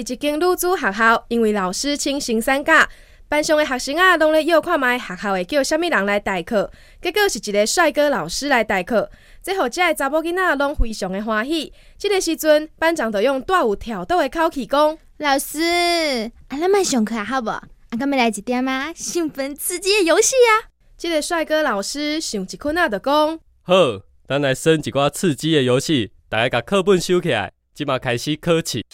[0.00, 2.88] 一间女子学校，因为老师请神三假，
[3.28, 6.70] 班上的学生啊，拢咧约看卖学校会叫啥物人来代课。
[7.02, 9.10] 结果是一个帅哥老师来代课，
[9.42, 11.72] 最后个查某囡仔拢非常的欢喜。
[11.98, 17.50] 这个时阵，班长就用带有挑逗的口气讲：“老师，啊，咱卖上课啊好不？
[17.50, 17.62] 啊，
[17.98, 23.74] 干咪来一点啊，兴奋刺激的游戏啊！”这个帅哥老师想一困啊，就讲：“好，
[24.28, 28.84] 咱来耍一挂刺激的游戏，大家把课本收起来，即马开始考试。”